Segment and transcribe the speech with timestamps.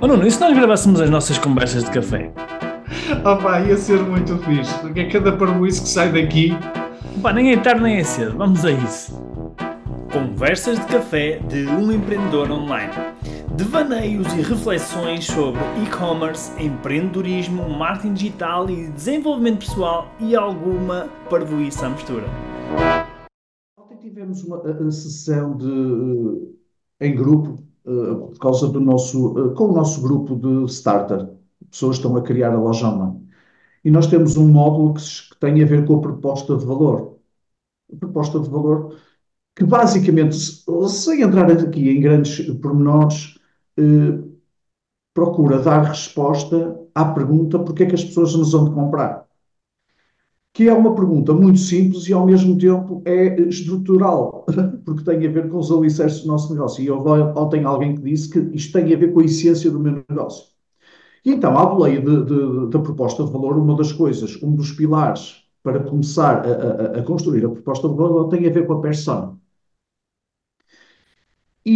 [0.00, 2.32] Oh Nuno, e se nós gravássemos as nossas conversas de café?
[3.24, 6.52] Opa, ia ser muito fixe, porque é cada parboice que sai daqui.
[7.20, 9.20] Pá, nem é tarde nem é cedo, vamos a isso.
[10.12, 12.92] Conversas de café de um empreendedor online.
[13.56, 21.88] Devaneios e reflexões sobre e-commerce, empreendedorismo, marketing digital e desenvolvimento pessoal e alguma parvoíce à
[21.88, 22.24] mistura.
[23.76, 25.66] Ontem tivemos uma a- a sessão de,
[27.00, 27.58] eh, em grupo,
[27.88, 31.28] eh, por causa do nosso, eh, com o nosso grupo de starter.
[31.70, 33.28] Pessoas estão a criar a loja online.
[33.84, 37.18] E nós temos um módulo que, que tem a ver com a proposta de valor.
[37.92, 38.96] A proposta de valor
[39.56, 43.38] que basicamente, se- sem entrar aqui em grandes pormenores,
[43.78, 44.24] eh,
[45.14, 49.27] procura dar resposta à pergunta porque é que as pessoas nos vão comprar.
[50.58, 54.44] Que é uma pergunta muito simples e ao mesmo tempo é estrutural,
[54.84, 56.82] porque tem a ver com os alicerces do nosso negócio.
[56.82, 60.04] E ontem alguém que disse que isto tem a ver com a essência do meu
[60.10, 60.46] negócio.
[61.24, 65.80] E então, à boleia da proposta de valor, uma das coisas, um dos pilares para
[65.84, 69.38] começar a, a- a construir a proposta de valor tem a ver com a persona.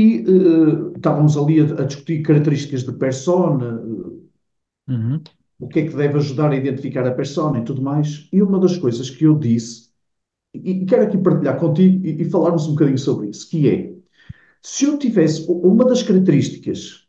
[0.01, 0.03] E
[0.35, 4.23] eh, estávamos ali a, a discutir características de persona, eh,
[4.89, 5.25] Uhum.
[5.63, 8.29] O que é que deve ajudar a identificar a persona e tudo mais.
[8.33, 9.91] E uma das coisas que eu disse,
[10.53, 13.95] e, quero aqui partilhar contigo e, e falarmos um bocadinho sobre isso, que é,
[14.63, 17.07] se eu tivesse uma das características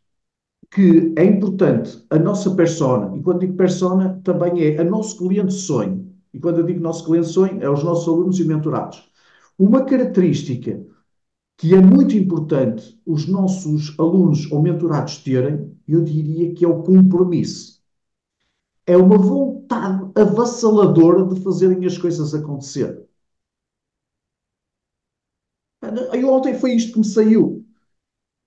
[0.72, 5.54] que é importante, a nossa persona, e quando digo persona, também é a nosso cliente
[5.54, 6.14] sonho.
[6.34, 9.04] E quando eu digo nosso cliente sonho, é os nossos alunos e mentorados.
[9.58, 10.80] Uma característica
[11.58, 16.84] que é muito importante os nossos alunos ou mentorados terem, eu diria que é o
[16.84, 17.73] compromisso.
[18.88, 23.06] É uma vontade avassaladora de fazerem as coisas acontecer.
[26.14, 27.66] Eu ontem foi isto que me saiu.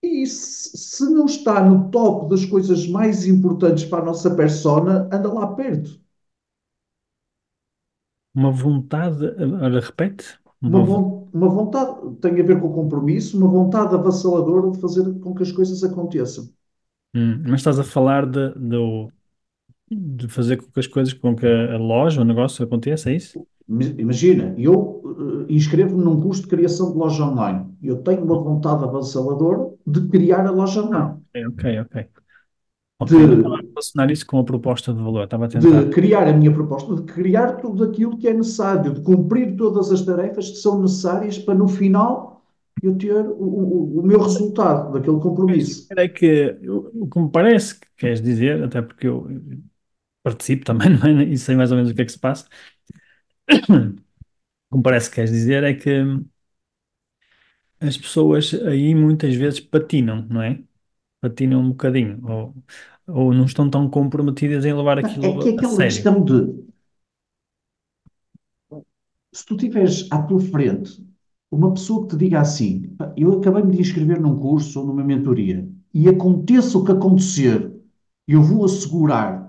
[0.03, 5.33] E se, não está no top das coisas mais importantes para a nossa persona, anda
[5.33, 6.01] lá perto.
[8.35, 9.25] Uma vontade.
[9.61, 10.39] Olha, repete.
[10.63, 15.19] Uma, vo- uma vontade tem a ver com o compromisso, uma vontade avassaladora de fazer
[15.21, 16.49] com que as coisas aconteçam.
[17.15, 19.11] Hum, mas estás a falar de, do-
[19.91, 23.39] de fazer com que as coisas, com que a loja, o negócio aconteça, é isso?
[23.69, 25.03] Imagina, eu
[25.49, 27.67] eh, inscrevo-me num curso de criação de loja online.
[27.83, 31.21] Eu tenho uma vontade avassaladora de criar a loja online.
[31.35, 31.95] Ok, ok, ok.
[32.99, 35.85] Ok, não estava a De, relacionar isso com a proposta de valor, estava a tentar.
[35.85, 39.91] de criar a minha proposta, de criar tudo aquilo que é necessário, de cumprir todas
[39.91, 42.43] as tarefas que são necessárias para no final
[42.83, 45.89] eu ter o, o, o meu resultado daquele compromisso.
[45.97, 46.57] É que
[46.95, 49.27] o que me parece que queres dizer, até porque eu
[50.27, 51.25] participo também, não é?
[51.25, 52.47] E sei mais ou menos o que é que se passa.
[54.71, 55.91] O que me parece que queres dizer é que
[57.81, 60.63] as pessoas aí muitas vezes patinam, não é?
[61.21, 62.57] Patinam um bocadinho, ou,
[63.09, 66.07] ou não estão tão comprometidas em levar É aquilo que é a aquela sério.
[66.07, 66.67] questão de
[69.33, 71.05] se tu tiveres à tua frente
[71.51, 75.05] uma pessoa que te diga assim, "Pá, eu acabei-me de inscrever num curso ou numa
[75.05, 77.73] mentoria e aconteça o que acontecer,
[78.27, 79.46] eu vou assegurar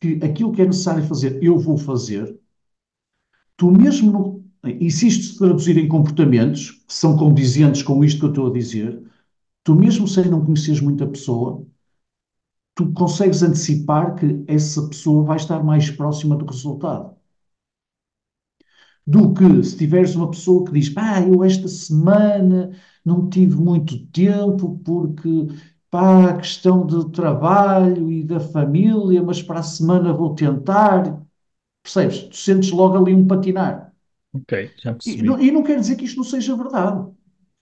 [0.00, 2.38] que aquilo que é necessário fazer, eu vou fazer,
[3.56, 8.30] tu mesmo, no, e se traduzir em comportamentos que são condizentes com isto que eu
[8.30, 9.02] estou a dizer,
[9.64, 11.66] tu mesmo sem não conheceres muita pessoa,
[12.74, 17.14] tu consegues antecipar que essa pessoa vai estar mais próxima do resultado.
[19.06, 22.70] do que se tiveres uma pessoa que diz, pá, eu esta semana
[23.04, 25.28] não tive muito tempo porque,
[25.90, 31.22] pá, a questão do trabalho e da família, mas para a semana vou tentar.
[31.82, 32.24] Percebes?
[32.30, 33.92] Tu sentes logo ali um patinar.
[34.32, 35.22] Ok, já E percebi.
[35.22, 37.10] não, e não quer dizer que isto não seja verdade.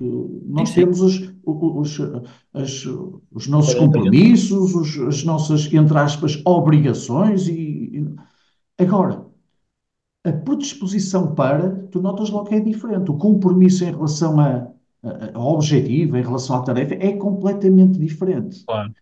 [0.00, 0.74] Nós sim.
[0.74, 1.98] temos os, os,
[2.52, 2.84] as-
[3.32, 7.54] os nossos compromissos, os- as nossas, entre aspas, obrigações e,
[8.00, 8.16] e-
[8.78, 9.26] agora,
[10.24, 13.10] a predisposição para, tu notas logo que é diferente.
[13.10, 14.68] O compromisso em relação a,
[15.34, 18.66] ao objetivo, em relação à tarefa, é completamente diferente.
[18.66, 18.94] Claro.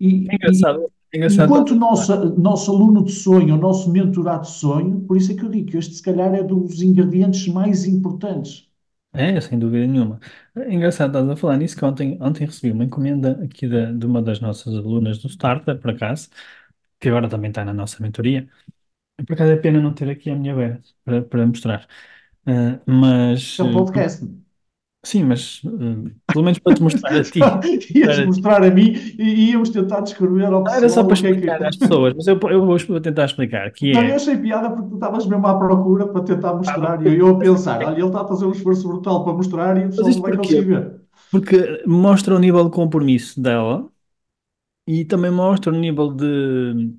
[0.00, 4.44] E, É engraçado, é engraçado enquanto o nosso, nosso aluno de sonho, o nosso mentorado
[4.46, 7.46] de sonho, por isso é que eu digo que este, se calhar, é dos ingredientes
[7.48, 8.68] mais importantes.
[9.12, 10.20] É, sem dúvida nenhuma.
[10.54, 14.04] É engraçado estás a falar nisso, que ontem, ontem recebi uma encomenda aqui da- de
[14.04, 16.28] uma das nossas alunas do Starter, por acaso,
[17.00, 18.48] que agora também está na nossa mentoria.
[19.26, 21.88] Por acaso é pena não ter aqui a minha beira para, para mostrar.
[22.46, 24.24] Ah, mas, é um eh, podcast.
[25.06, 27.58] Sim, mas eh, pelo menos para te mostrar a ti.
[27.94, 31.14] Ias Para- mostrar a mim e íamos tentar descrever ao Não, era só pessoal para
[31.14, 31.46] o que é que...
[31.46, 34.16] explicar às pessoas, mas eu, eu vou tentar explicar, que Não, eu é...
[34.16, 37.38] achei piada porque tu estavas mesmo à procura para tentar mostrar e eu, eu a
[37.38, 40.20] pensar, olha, ele está a fazer um esforço brutal para mostrar e o pessoal não
[40.20, 40.36] vai porquê?
[40.36, 41.00] conseguir ver.
[41.30, 43.90] Porque mostra o nível de compromisso dela
[44.86, 46.94] e também mostra o nível de,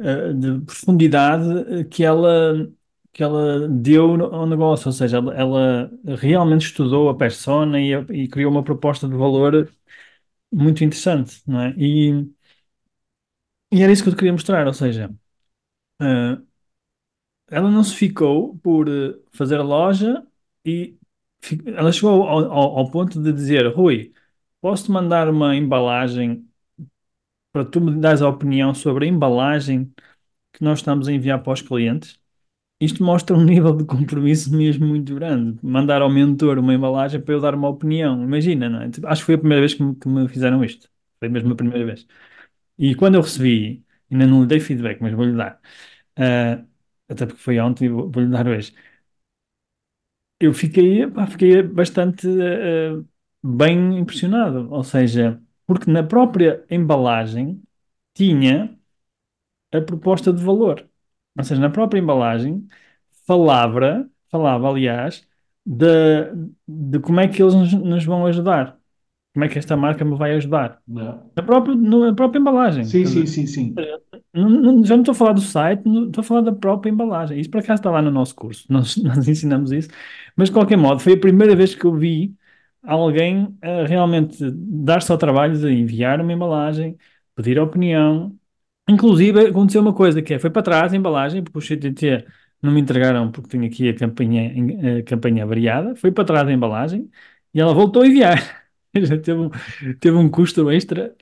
[0.00, 2.70] eh, de profundidade que ela,
[3.12, 7.92] que ela deu ao negócio, ou seja, ela, ela realmente estudou a persona e,
[8.24, 9.70] e criou uma proposta de valor
[10.52, 11.74] muito interessante, não é?
[11.78, 12.26] E,
[13.72, 15.10] e era isso que eu te queria mostrar, ou seja,
[16.02, 16.38] eh,
[17.50, 20.26] ela não se ficou por eh, fazer a loja
[20.64, 20.96] e
[21.66, 24.12] ela chegou ao, ao, ao ponto de dizer, Rui,
[24.60, 26.46] posso-te mandar uma embalagem
[27.52, 29.92] para tu me dares a opinião sobre a embalagem
[30.52, 32.20] que nós estamos a enviar para os clientes?
[32.80, 35.58] Isto mostra um nível de compromisso mesmo muito grande.
[35.62, 38.22] Mandar ao mentor uma embalagem para eu dar uma opinião.
[38.22, 38.90] Imagina, não é?
[38.90, 40.88] Tipo, Acho que foi a primeira vez que me, que me fizeram isto.
[41.18, 42.06] Foi mesmo a primeira vez.
[42.78, 45.60] E quando eu recebi, ainda não lhe dei feedback, mas vou-lhe dar.
[46.18, 46.64] ah,
[47.08, 48.74] até porque foi ontem e vou- vou-lhe dar hoje.
[50.40, 53.02] Eu fiquei, pá, fiquei bastante ah,
[53.42, 54.70] bem impressionado.
[54.72, 57.62] Ou seja, porque na própria embalagem
[58.14, 58.78] tinha
[59.72, 60.88] a proposta de valor.
[61.38, 62.66] Ou seja, na própria embalagem
[63.26, 65.26] falava, falava, aliás,
[65.64, 65.86] de,
[66.66, 68.78] de como é que eles nos, nos vão ajudar.
[69.34, 70.82] Como é que esta marca me vai ajudar.
[70.86, 71.30] Não.
[71.36, 72.84] Na própria, na própria embalagem.
[72.86, 73.74] Sim, sim, sim, sim.
[74.32, 76.90] não- não- já não estou a falar do site, não- estou a falar da própria
[76.90, 77.38] embalagem.
[77.40, 78.66] Isso por acaso está lá no nosso curso.
[78.72, 79.88] Nós, nós ensinamos isso.
[80.36, 82.34] Mas de qualquer modo, foi a primeira vez que eu vi
[82.82, 86.96] alguém eh, realmente dar-se ao trabalho de enviar uma embalagem,
[87.34, 88.36] pedir opinião.
[88.88, 92.24] Inclusive, aconteceu uma coisa que é, foi para trás a embalagem, porque o CTT
[92.62, 94.52] não me entregaram porque tinha aqui a campanha,
[94.98, 97.10] a campanha variada, foi para trás a embalagem
[97.52, 98.66] e ela voltou a enviar.
[98.96, 99.50] Já teve um,
[100.00, 101.14] teve um custo extra,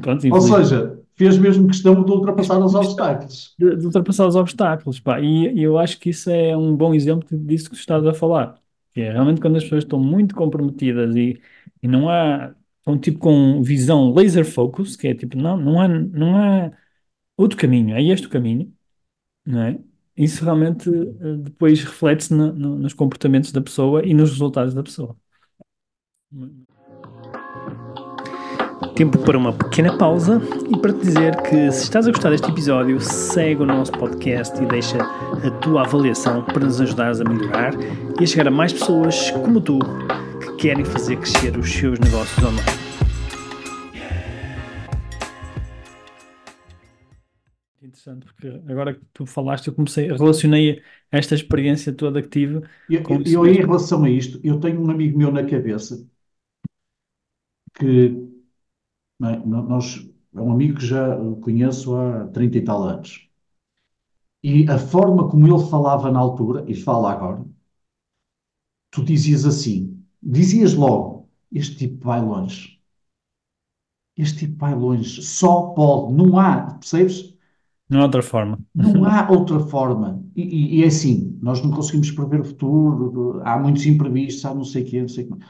[0.00, 3.54] pronto, Ou seja, fez mesmo questão de ultrapassar os obstáculos.
[3.58, 5.20] de, de ultrapassar os obstáculos, pá.
[5.20, 8.58] E, e eu acho que isso é um bom exemplo disso que estás a falar.
[8.92, 11.40] Que é realmente quando as pessoas estão muito comprometidas e,
[11.82, 15.88] e não há, estão tipo com visão laser focus, que é tipo, não, não há,
[15.88, 16.72] não há
[17.36, 18.72] outro caminho, é este o caminho,
[19.46, 19.78] não é?
[20.16, 24.82] Isso realmente eh, depois reflete-se no- no- nos comportamentos da pessoa e nos resultados da
[24.82, 25.16] pessoa.
[28.94, 30.40] Tempo para uma pequena pausa
[30.70, 34.62] e para te dizer que se estás a gostar deste episódio, segue o nosso podcast
[34.62, 37.74] e deixa a tua avaliação para nos ajudares a melhorar
[38.18, 39.78] e a chegar a mais pessoas como tu
[40.40, 43.05] que querem fazer crescer os seus negócios online.
[48.06, 52.96] Interessante, porque agora que tu falaste, eu comecei, relacionei esta experiência toda que tive E
[53.02, 56.04] com eu, isso eu, em relação a isto, eu tenho um amigo meu na cabeça
[57.74, 58.26] que
[59.22, 59.98] é, nós,
[60.34, 63.28] é um amigo que já conheço há 30 e tal anos.
[64.42, 67.44] E a forma como ele falava na altura, e fala agora,
[68.90, 72.80] tu dizias assim, dizias logo, este tipo vai longe.
[74.16, 75.22] Este tipo vai longe.
[75.22, 77.35] Só pode, não há, percebes?
[77.88, 78.58] Não há outra forma.
[78.74, 80.22] Não há outra forma.
[80.36, 84.54] E, e- e é assim, nós não conseguimos prever o futuro, há muitos imprevistos, há
[84.54, 85.44] não sei o quê, não sei o quê.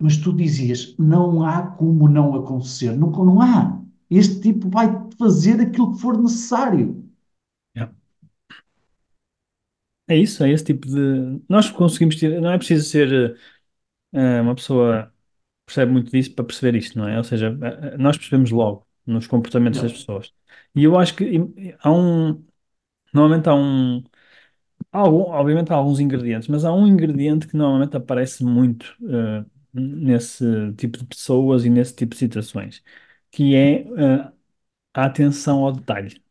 [0.00, 2.92] Mas tu dizias, não há como não acontecer.
[2.96, 3.80] Não, não há.
[4.10, 4.88] Este tipo vai
[5.18, 7.04] fazer aquilo que for necessário.
[7.74, 7.88] Yeah.
[10.08, 11.40] É isso, é esse tipo de.
[11.48, 12.40] Nós conseguimos ter.
[12.40, 13.38] Não é preciso ser
[14.14, 17.18] eh, uma pessoa que percebe muito disso para perceber isto, não é?
[17.18, 20.34] Ou seja, eh, eh, nós percebemos logo nos comportamentos das pessoas.
[20.74, 21.38] E eu acho que
[21.80, 22.44] há um.
[23.14, 24.04] Normalmente há um.
[24.92, 29.44] há algum, obviamente há alguns ingredientes, mas há um ingrediente que normalmente aparece muito eh,
[29.74, 32.82] nesse tipo de pessoas e nesse tipo de situações,
[33.30, 34.32] que é eh,
[34.94, 36.22] a atenção ao detalhe.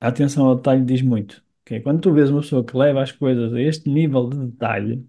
[0.00, 1.42] A atenção ao detalhe diz muito.
[1.64, 4.38] que é Quando tu vês uma pessoa que leva as coisas a este nível de
[4.48, 5.06] detalhe,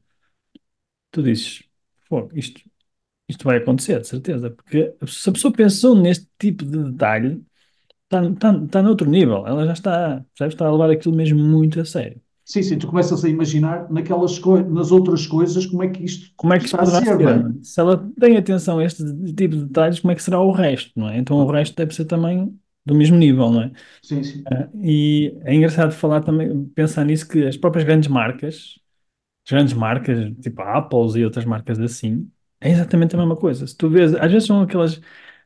[1.12, 1.64] tu dizes,
[2.10, 2.62] Pô, isto,
[3.32, 7.42] isto vai acontecer, de certeza, porque se a pessoa pensou neste tipo de detalhe,
[8.04, 11.80] está tá, tá noutro nível, ela já está, percebes, está a levar aquilo mesmo muito
[11.80, 12.22] a sério.
[12.44, 14.38] Sim, sim, tu começas a imaginar naquelas
[14.70, 17.22] nas outras coisas como é que isto Como é que isso está a ser, ser,
[17.22, 17.34] é?
[17.34, 17.64] é?
[17.64, 20.92] Se ela tem atenção a este tipo de detalhes, como é que será o resto,
[20.98, 21.18] não é?
[21.18, 22.54] Então o resto deve ser também
[22.86, 23.72] do mesmo nível, não é?
[24.02, 24.44] Sim, sim.
[24.84, 28.80] E é engraçado falar também, pensar nisso, que as próprias grandes marcas,
[29.46, 32.30] as grandes marcas, tipo a Apple e outras marcas assim,
[32.62, 33.68] é exatamente a mesma coisa.
[33.68, 34.98] Se tu vês, às vezes são aquelas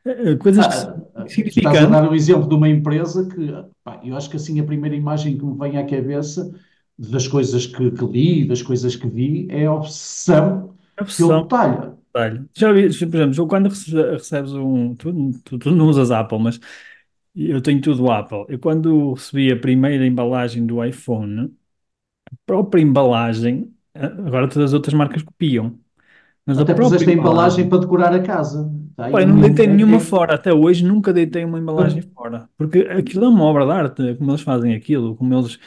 [0.04, 3.28] eh, eh, coisas que Ah, ah, tu estás a dar um exemplo de uma empresa
[3.28, 3.48] que,
[3.84, 6.50] pá, eu acho que assim a primeira imagem que me vem à cabeça
[6.98, 10.74] das coisas que, que li, das coisas que vi, é a obsessão
[11.14, 11.96] pelo obsessão detalhe.
[12.14, 12.48] detalhe.
[12.56, 14.94] Já vi, por exemplo, quando recebe- recebes um.
[14.96, 16.60] Tu, tu, tu não usas Apple, mas
[17.36, 18.46] eu tenho tudo Apple.
[18.48, 21.56] Eu quando recebi a primeira embalagem do iPhone,
[22.32, 25.80] a própria embalagem, eh, agora todas as outras marcas copiam,
[26.46, 28.70] mas a Até própria puseste a embalagem para decorar a casa.
[28.98, 32.48] Aí eu não deitei é, nenhuma é- fora, até hoje nunca deitei uma embalagem fora,
[32.56, 35.58] porque aquilo é uma obra de arte, como eles fazem aquilo, como eles,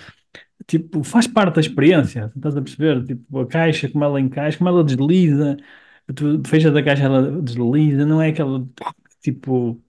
[0.67, 3.05] tipo, faz parte da experiência, estás a perceber?
[3.05, 5.57] Tipo, a caixa, como ela encaixa, como ela desliza,
[6.15, 8.67] tu fechas a caixa, ela desliza, não é aquela,
[9.21, 9.81] tipo,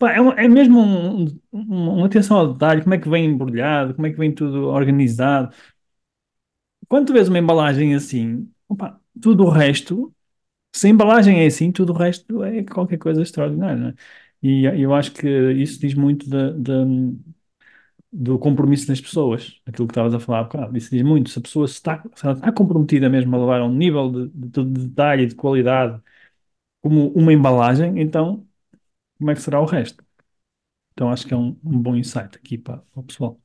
[0.00, 3.26] pá, é, uma- é mesmo um, um- uma atenção ao detalhe, como é que vem
[3.26, 5.54] embrulhado, como é que vem tudo organizado.
[6.88, 10.13] Quando tu vês uma embalagem assim, opá, tudo o resto
[10.76, 13.94] se a embalagem é assim, tudo o resto é qualquer coisa extraordinária, não é?
[14.42, 16.84] E eu acho que isso diz muito da- da-
[18.12, 20.76] do compromisso das pessoas, aquilo que estavas a falar há bocado.
[20.78, 21.30] Isso diz muito.
[21.30, 24.64] Se a pessoa está, se está comprometida mesmo a levar a um nível de, de,
[24.64, 26.00] de detalhe e de qualidade
[26.82, 28.46] como uma embalagem, então
[29.18, 30.04] como é que será o resto?
[30.92, 33.40] Então acho que é um, um bom insight aqui para, para o pessoal.